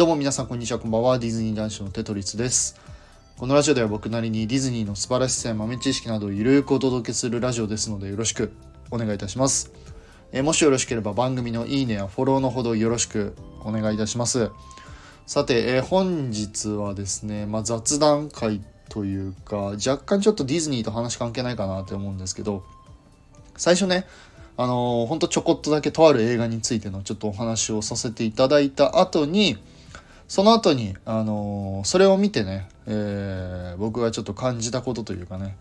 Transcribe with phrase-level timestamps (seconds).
[0.00, 0.78] どうも皆さんこんにちは。
[0.78, 1.18] こんばんは。
[1.18, 2.80] ディズニー男子のテトリスです。
[3.36, 8.50] このラジオでは僕なりにディズニーの素晴らしさや豆知識などをゆるくお届けするラジオですのでよろしく
[8.90, 9.70] お願いいたします。
[10.32, 14.50] えもしよろしければ番組のいいねやフォローのほどよろしくお願いいたします。
[15.26, 22.64] さて、え本日はですね、まあ、雑談会というか若干ちょっとディズニーと話関係ないかなって思うんですけど
[23.58, 24.06] 最初ね
[24.56, 29.58] あのー、ほんとちょこっとだけとある映画についてのちょっとお話をさせていただいた後に
[30.30, 35.56] その後に、あのー、それを見てね、えー、僕がちょっと感じたことというかね、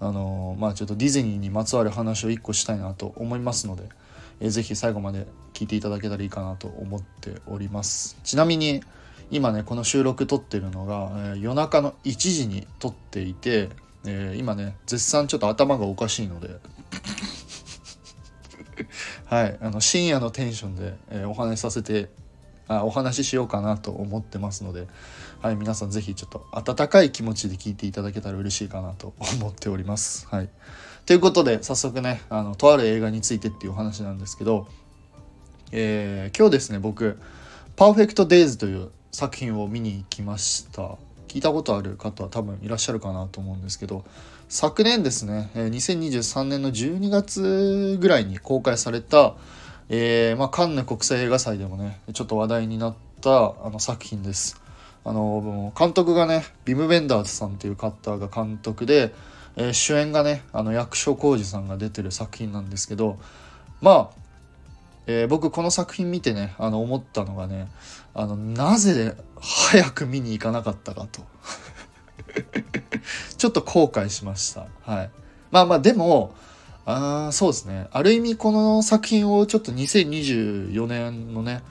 [0.00, 3.84] あのー、まあちょっとディズニーにまつわる話を1個したいなと思いますので、
[4.40, 8.18] えー、ぜひ最後まで聞いていただけたらいいかなと思っております。
[8.24, 8.82] ちなみに
[9.30, 13.68] 今ねこの収録撮ってるのが、えー、夜中の1時に撮っていて、
[14.04, 16.48] えー、今ね絶賛ちょっと頭がおかしいので
[19.26, 22.10] はいあの深夜のテンションで、えー、お話しさせて
[22.70, 24.86] お話ししようかなと思ってますので、
[25.42, 30.28] はい、皆さん是非ちょっと温かい気持ちで聞いていただけたら嬉しいかなと思っております。
[30.30, 30.48] はい、
[31.04, 34.68] ということで早速ねあのとある映画についてっていうお話なんですけど、
[35.72, 37.18] えー、今日ですね僕
[37.74, 44.04] 「パーフェクト・デイズ」という作品を見に行きました聞いたことある方は多分いらっしゃるかなと思うんですけど
[44.48, 49.34] 昨年ですね2023年の12月ぐらいに公開された
[49.92, 54.60] えー、まあ、カンヌ国際映画祭でもねちょっと話題になったあの作品です。
[55.04, 59.12] あの監督がねビム・ベンダーズさんっていうカッターが監督で、
[59.56, 63.18] えー、主演がねあの役所広司さんが出てる作品なんですけど
[63.80, 64.10] まあ、
[65.08, 67.66] えー、僕この作品見てねあの思ったのがね
[68.14, 71.22] あのなぜ早く見に行かなかったかと
[73.36, 74.66] ちょっと後悔しました。
[74.82, 75.10] はい、
[75.50, 76.34] まあまあでも
[76.86, 77.88] あそうですね。
[77.92, 81.62] ある意味この作品をちょっと2024年のね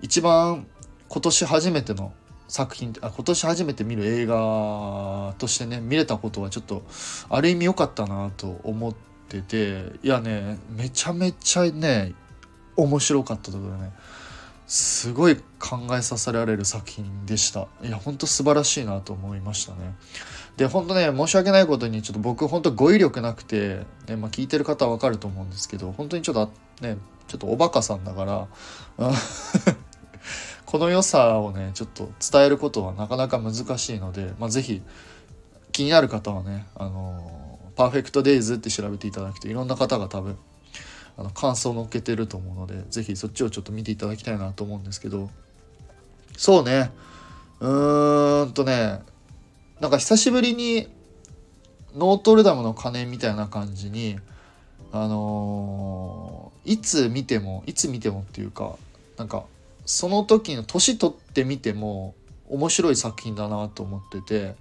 [0.00, 0.66] 一番
[1.08, 2.12] 今年初めての
[2.48, 6.82] 作品あ今年初めて見る映画としてね見れたことはちょっと
[7.30, 8.94] ある意味良かったなと思っ
[9.28, 12.12] てていやねめちゃめちゃね
[12.76, 13.92] 面白かったところね。
[14.72, 17.68] すごい考えさせられる作品でした。
[17.82, 19.94] いやほんと素晴らしいなと思いましたね。
[20.56, 26.50] で本当ね申し訳ないことにちょっと僕本当語彙力なくて、ねまあ、聞いてる方は分かると思うんですけど本当にちょっと
[26.80, 26.96] ね
[27.28, 28.48] ちょっとおバカさんだから
[30.64, 34.80] この良さをねちょっと伝えることはなかなか難しいので、まあ、是非
[35.72, 40.38] 気になる方はねあのパーフェクトデイズって調べていただくといろんな方が多分
[41.16, 45.30] あの感想を載っけてると思うので是非そっちをちょっと見ていただきたいなと思うんですけど。
[46.36, 46.90] そうね。
[47.60, 49.00] うーんとね。
[49.80, 50.88] なんか久しぶりに
[51.94, 54.18] ノートルダムの鐘みたいな感じに
[54.92, 58.76] あのー、いつ見てもいつ見てもっていうか
[59.16, 59.44] なんか
[59.84, 62.14] その時の年取ってみても
[62.48, 64.54] 面白い作品だなと思ってて。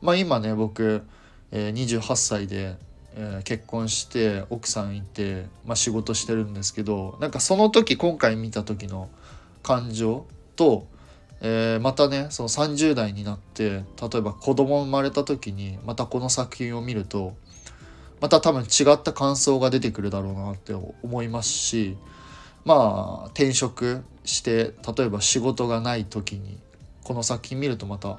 [0.00, 1.02] まあ今ね僕、
[1.50, 2.76] えー、28歳で、
[3.14, 9.08] えー、結婚して奥さんいて、まあ、仕事してるんですけどなんかその時今回見た時の
[9.62, 10.26] 感情
[10.56, 10.86] と
[11.40, 17.36] えー、またねその30代になって例えば子供生まれた時にまたこの作品を見ると
[18.20, 21.96] また多分違った感想が出てくるだろうなって思いますし
[22.64, 26.58] まあ転職して例えば仕事がない時に
[27.04, 28.18] この作品見るとまた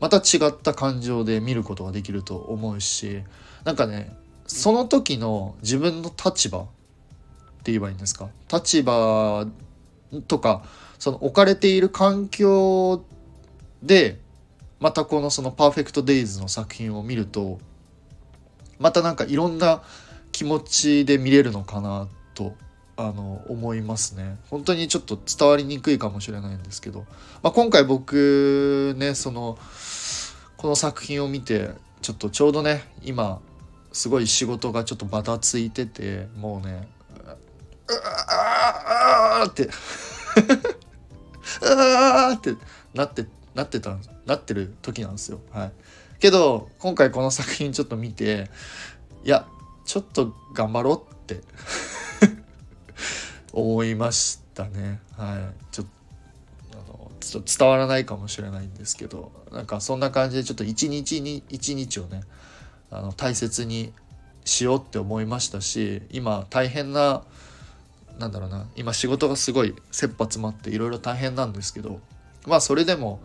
[0.00, 3.22] また違った感情で見ることができると思うし
[3.64, 4.14] なんかね
[4.48, 6.62] その時の自分の立場っ
[7.62, 8.28] て言えばいいんですか？
[8.52, 9.46] 立場
[10.26, 10.64] とか
[10.98, 13.04] その置かれている環境
[13.82, 14.18] で
[14.80, 17.60] またこのその「パーフェクト・デイズ」の作品を見ると
[18.78, 19.82] またなんかいろんな
[20.32, 22.54] 気持ちで見れるのかなと
[22.96, 24.38] あの思いますね。
[24.50, 27.04] 本当にちょっと伝わりにくいかもしれないんですけど、
[27.42, 29.58] まあ、今回僕ねその
[30.56, 31.70] この作品を見て
[32.02, 33.40] ちょっとちょうどね今
[33.92, 36.88] すごい仕事がちょっとバタついててもうね
[37.20, 39.68] うああって
[41.62, 42.54] あーって
[42.94, 43.96] なってなってた
[44.26, 45.40] なってる時なんですよ。
[45.50, 45.72] はい、
[46.20, 48.50] けど今回この作品ちょっと見て
[49.24, 49.46] いや
[49.84, 51.40] ちょっと頑張ろうって
[53.52, 55.00] 思いましたね。
[55.16, 55.86] はい、ちょっ
[57.32, 62.22] と伝わらないかもしれないんですけどなんかそんな感じでちょっと一日に一日をね
[62.90, 63.92] あの大切に
[64.44, 67.22] しようって思いましたし今大変な
[68.18, 72.00] なんだろうな今仕事がすごい切羽詰まっていろいろ大変なんですけど
[72.46, 73.20] まあそれでも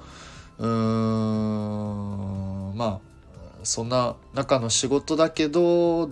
[0.59, 2.99] うーんまあ
[3.63, 6.11] そんな中の仕事だけど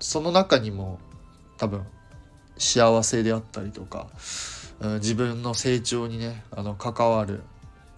[0.00, 0.98] その中にも
[1.58, 1.82] 多分
[2.56, 4.06] 幸せであったりとか
[5.00, 7.42] 自分の成長にねあの関わる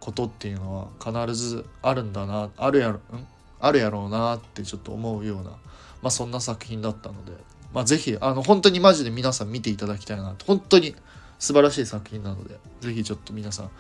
[0.01, 0.89] ことっていうのは
[1.25, 3.01] 必ずあるんだなあるやろん？
[3.63, 5.57] あるやろうなってちょっと思うような、ま
[6.05, 7.33] あ、そんな作品だったので、
[7.73, 10.97] まあ、是非あの本当にマジで皆さん見ていただきたいなと本当に
[11.39, 13.71] 素晴らしい作品なので是非ちょっと皆さん、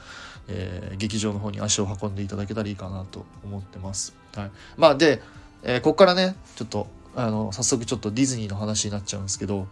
[0.48, 4.14] えー、劇場の方に足を運んでいただけたらいいかなと思ってます。
[4.36, 5.20] はい、まあで、
[5.64, 6.86] えー、ここからねちょっと
[7.16, 9.66] あの早速ちょっとディズニーの話になっちゃうんですけど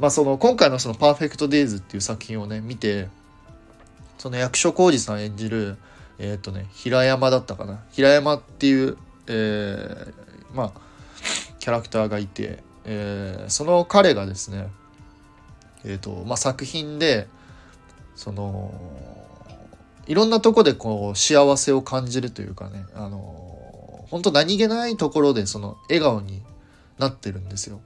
[0.00, 3.08] まあその今回のその「パーフェクト・デイズ」っていう作品をね見て
[4.18, 5.76] その役所広司さん演じる
[6.18, 8.96] えっ、ー、とね平山だったかな平山っていう、
[9.28, 10.80] えー、まあ
[11.58, 14.68] キャラクターがいて、えー、その彼がですね
[15.86, 17.28] えーとまあ、作品で
[18.16, 18.74] その
[20.08, 26.42] いろんなとこでこう幸せを感じるというかねあの本当何気ないところでその笑顔に
[26.98, 27.80] なってるんですよ。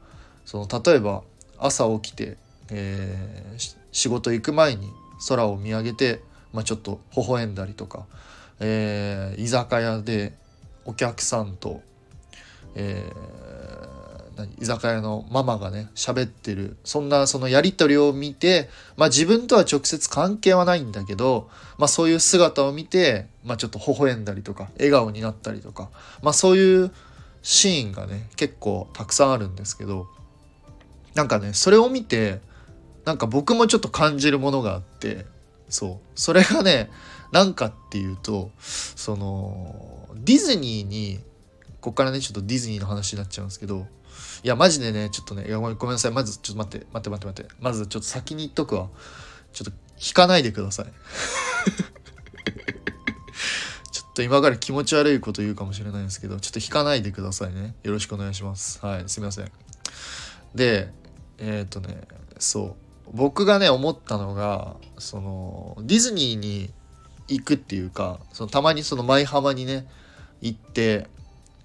[0.44, 1.22] その例えば
[1.58, 2.36] 朝起きて、
[2.70, 4.90] えー、仕事行く前に
[5.28, 6.22] 空を見上げて、
[6.52, 8.06] まあ、ちょっと微笑んだりとか、
[8.60, 10.34] えー、居酒屋で
[10.84, 11.82] お客さんと、
[12.74, 16.76] えー、居酒屋のママがね喋ってる。
[16.84, 21.48] そんなそのやり取りを見て、まあ、自分とは直接関係はないんだけど、
[21.78, 25.90] まあ、そういう姿を見て、まあ、ちょっと微笑んだりとか笑顔になったりとか、
[26.22, 26.90] まあ、そういう
[27.42, 30.06] シーンがね結構たくさんあるんですけど
[31.14, 32.40] なんかねそれを見て
[33.04, 35.24] なんか僕もちょっと感じるものがあって
[35.68, 36.06] そう。
[36.14, 36.90] それがね
[37.32, 41.20] 何かっていうとそのディズニーに
[41.80, 43.86] こっからねちょっとディズニーの話になっちゃうんですけど
[44.42, 46.12] いやマジでねちょっとねいやごめんなさい。
[46.12, 47.54] まずちょっと待って待って待って待って。
[47.60, 48.88] まずちょっと先に言っとくわ。
[49.52, 50.86] ちょっと引かないでください。
[53.92, 57.74] ちょっと今から気持ち悪いこと言うかもしれないんですけどちょっと引かないでくださいね。
[57.82, 58.84] よろしくお願いします。
[58.84, 59.52] はいすいません。
[60.54, 60.92] で
[61.38, 62.76] えっ、ー、とねそ
[63.06, 63.10] う。
[63.12, 66.72] 僕がね思ったのがそのディズニーに
[67.30, 69.86] 行くっていうかそのたまにその舞浜にね
[70.40, 71.06] 行って、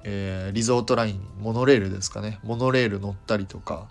[0.03, 3.87] えー、リゾートラインモノレールですかねモノレール乗ったりとか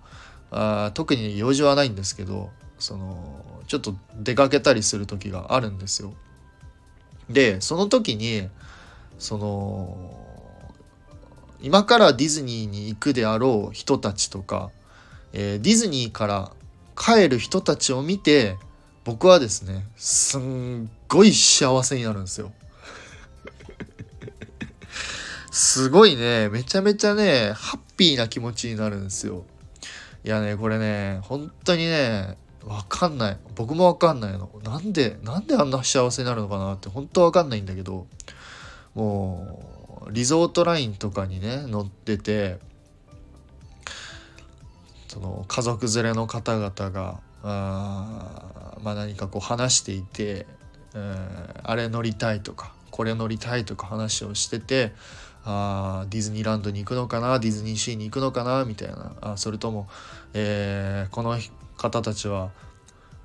[0.50, 6.12] あ特に用事はないんですけどそのちょっと出かけたりする時があるんですよ。
[7.30, 8.48] でその時に
[9.18, 10.20] その
[11.62, 14.70] 今からディズニーに行くであろう人たちとか
[15.34, 16.52] えー、ディズニーから
[16.96, 18.56] 帰る人たちを見て
[19.04, 22.52] 僕はですねすんごい幸せになるんですよ。
[25.50, 29.44] すごいねめちゃめちゃねハッピーな気持ちになるんですよ。
[30.24, 38.06] いやねこれね本当にねわかんない僕もわかんないのなんでなんであんな幸せになるのかなって本当わかんないんだけど
[38.94, 42.58] もうリゾートラインとかにね乗ってて
[45.08, 50.46] その家族連れの方々があ、まあ、何かこう話していて、
[50.94, 54.92] え、あれ乗りたいとかこれ乗りたいとか話をしてて
[55.44, 59.12] あディズニーランドに行くのかなディズニーシーに行くのかなみたいな。
[59.20, 59.88] あそれとも、
[60.32, 61.38] えー、この
[61.76, 62.50] 方たちは、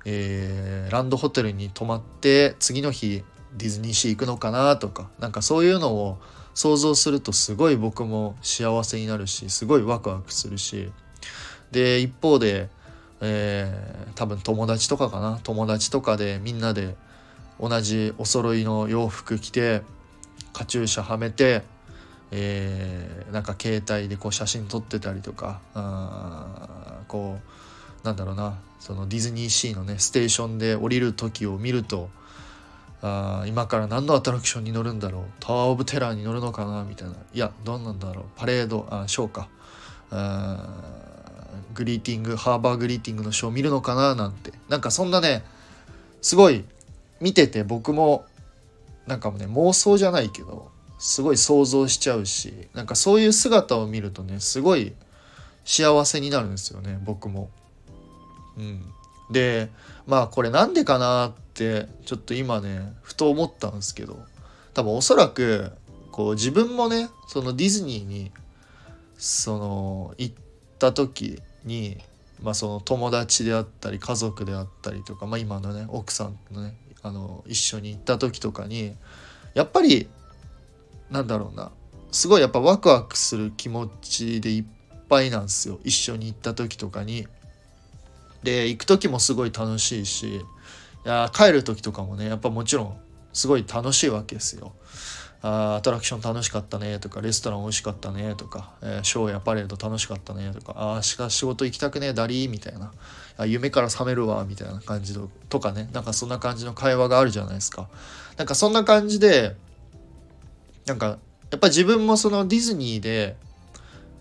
[0.04, 3.22] えー、ランドホテルに泊まって次の日
[3.56, 6.18] ディズニーシー行くのかなとかなんかそういうのを
[6.54, 10.92] 想像するとすごい僕も幸せになるしすごいワクワクするし。
[11.70, 12.68] で一方で、
[13.20, 16.96] えー、多分友達とかかな友達とかでみんなで
[17.60, 19.82] 同じお揃いの洋服着て
[20.52, 21.62] カチューシャはめて、
[22.30, 27.38] えー、なんか携帯でこう写真撮ってたりとかあこ
[28.02, 32.08] うなんだろうなそのディズニーシーのねステーションで降りる時を見ると
[33.02, 37.14] あ今から何のアトラクションに乗るんだろうタワー・オブ・テラーに乗るのかなみたいな。
[37.32, 39.48] いやどうなんだろうパレードあショーか。
[40.10, 40.66] あ
[41.72, 44.52] グリーティングハーバーグリーティングのショー見るのかななんて。
[44.68, 45.44] なんかそんなね
[46.20, 46.64] すごい
[47.20, 48.24] 見てて僕も
[49.06, 54.92] なんかもね妄想じゃないけどすごい想像しちゃうしなんかそういう姿を見るとねすごい
[55.64, 57.50] 幸せになるんですよね僕も。
[58.58, 58.82] うん、
[59.30, 59.70] で
[60.06, 64.18] まあこれなんでかなってちょっと今ねふと思ったんですけど
[64.74, 65.72] 多分おそらく
[66.10, 68.32] こう自分もねそのディズニーに
[69.16, 70.34] その行っ
[70.78, 71.98] た時に、
[72.42, 78.94] まあ、その友達であったり家族であったりとか、まあ、今のね奥さんのねあの一緒に行った時とかに
[79.54, 80.08] やっぱり
[81.10, 81.70] なんだろうな
[82.12, 84.64] すごいやっぱワクワクする気持ちでいっ
[85.08, 87.26] ぱいなんですよ一緒に行った時とかに。
[88.42, 90.40] で行く時もすごい楽しいしい
[91.04, 92.98] や帰る時とかもねやっぱもちろん
[93.34, 94.72] すごい楽しいわけですよ。
[95.42, 102.92] あアトラクション楽しかったねとかレストラン美味しかったねとか、えー、ショーやパレード楽しかったねとかああしか仕事行きたくねえダリーみたいな。
[103.40, 105.18] あ夢から覚めるわみたいな感じ
[105.48, 105.88] とかね。
[105.92, 107.88] なんかそんな感じの会話があるじゃないですか。
[108.36, 109.56] なんかそんな感じで
[110.86, 111.18] なんか
[111.50, 113.36] やっぱ自分もそのディズニーで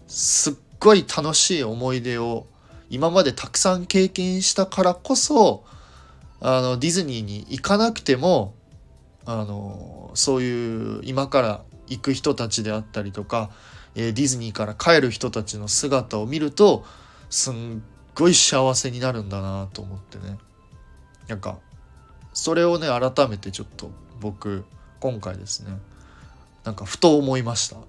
[0.08, 2.48] すっごい楽しい思い出を
[2.90, 5.64] 今までたくさん経験したからこそ
[6.42, 8.54] あのディズニーに行かなくても
[9.32, 13.52] あのそういう今から行く人たちであったりとか、
[13.94, 16.84] えー、ディズニーから帰る人たちの姿を見ると
[17.30, 17.84] すん
[18.16, 20.40] ごい幸せになるんだなと思ってね。
[21.28, 21.60] なんか
[22.34, 24.66] それをね改めてちょっと僕
[25.00, 25.78] 今回ですね
[26.64, 27.78] なんかふと思いました。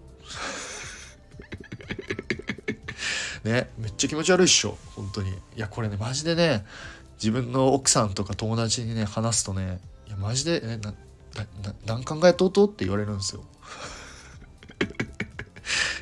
[3.44, 5.30] ねめっちゃ気持ち悪いっしょ本当に。
[5.30, 6.66] いやこれねマジでね
[7.14, 10.94] 自分の奥さんとか友達にね話すとねいやマジで、ね、なな
[11.86, 13.44] 何考えとうとうって言われるんですよ。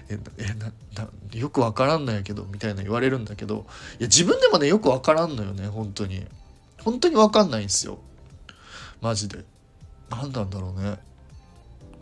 [0.09, 3.67] ええななよくわからんのやけどみたいな言われるんだけど
[4.01, 6.27] いや自分でもねよくわからんのよね本当に。
[6.83, 7.99] 本当にわかんないんですよ。
[9.01, 9.45] マジで。
[10.11, 10.99] 何なんだろうね。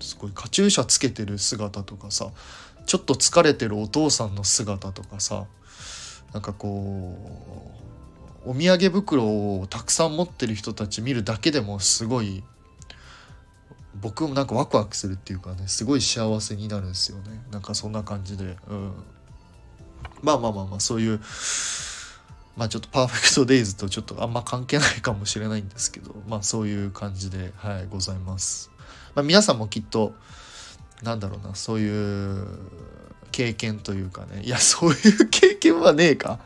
[0.00, 2.30] すごいカチューシャつけてる姿とかさ
[2.86, 5.46] ちょっと疲れてるお父さんの姿とかさ
[6.32, 7.16] なんかこ
[8.46, 12.44] うお土産袋をたくさん持ってる人たち見るだけでもすごい
[14.00, 17.42] 僕もなんかワクワクするっていうかねすごい幸せになるんですよね。
[17.50, 18.92] なんかそんな感じで、うん、
[20.22, 21.20] まあまあまあまあそういう
[22.56, 28.70] まあちょっとパーフェクトデイズとちょっとあんま関係ないかもしれないんですけどまあそういう感じではいございます、
[29.14, 30.14] まあ、皆さんもきっと
[31.02, 32.46] なんだろうなそういう
[33.36, 34.42] 経験というかね。
[34.44, 36.38] いやそういう経験はねえか。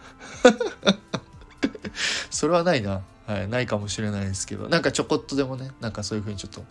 [2.31, 3.03] それはないな。
[3.31, 6.65] はい、ないかもしれないですけどなんかちょこっとでもねなんかそういう風にちょっと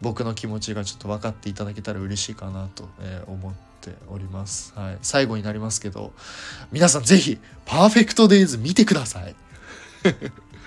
[0.00, 6.12] 僕の気持ちがちょっと分かっていただけたら嬉しいかなと、え思っております、はい、最後になりますけど
[6.70, 9.34] 皆さん是非パーフェクトデイズ見てください。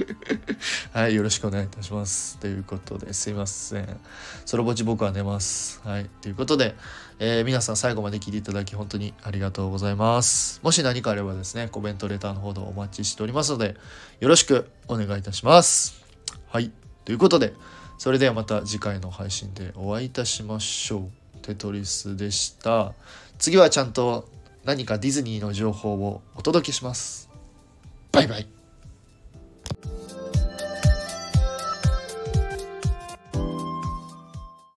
[0.94, 2.38] はい、よろしくお願いいたします。
[2.38, 4.00] ということで、すいません。
[4.46, 5.82] そろぼち僕は寝ます。
[5.84, 6.76] はい、ということで、
[7.20, 10.60] えー、皆さん最後まで聞いていただき本当にありがとうございます。
[10.64, 13.76] もし何かあればですね、コメント、レターの方でお待ちしておりますので、
[14.20, 16.02] よろしくお願いいたします。
[16.50, 16.72] はい、
[17.06, 17.54] ということで、
[17.98, 21.22] それではまた次回の配信でお会いいたしましょう。
[21.42, 22.94] テトリスでした。
[23.38, 24.28] 次はちゃんと
[24.64, 27.30] 何かディズニーの情報をお届けします。
[28.12, 28.61] バイバイ。
[29.72, 30.21] you